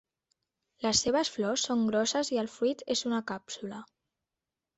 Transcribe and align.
Les 0.85 1.01
seves 1.05 1.29
flors 1.35 1.65
són 1.69 1.83
grosses 1.89 2.33
i 2.37 2.41
el 2.45 2.49
fruit 2.55 2.83
és 2.95 3.05
una 3.11 3.21
càpsula. 3.35 3.85